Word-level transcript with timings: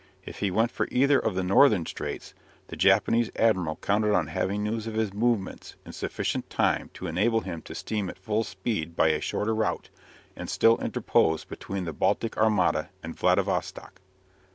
If 0.25 0.39
he 0.39 0.49
went 0.49 0.71
for 0.71 0.87
either 0.91 1.19
of 1.19 1.35
the 1.35 1.43
more 1.43 1.53
northern 1.59 1.85
straits, 1.85 2.33
the 2.69 2.75
Japanese 2.75 3.29
admiral 3.35 3.75
counted 3.83 4.15
on 4.15 4.25
having 4.33 4.63
news 4.63 4.87
of 4.87 4.95
his 4.95 5.13
movements 5.13 5.75
in 5.85 5.93
sufficient 5.93 6.49
time 6.49 6.89
to 6.95 7.05
enable 7.05 7.41
him 7.41 7.61
to 7.61 7.75
steam 7.75 8.09
at 8.09 8.17
full 8.17 8.43
speed 8.43 8.95
by 8.95 9.09
a 9.09 9.21
shorter 9.21 9.53
route, 9.53 9.91
and 10.35 10.49
still 10.49 10.77
interpose 10.79 11.45
between 11.45 11.85
the 11.85 11.93
Baltic 11.93 12.35
armada 12.35 12.89
and 13.03 13.15
Vladivostock. 13.15 14.01